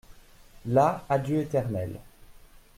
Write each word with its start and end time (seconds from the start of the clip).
Là 0.65 1.05
adieu 1.09 1.41
éternel. 1.41 1.99